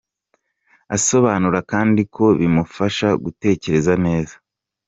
[0.95, 4.35] Asobanura kandi ko bimufasha gutekereza neza.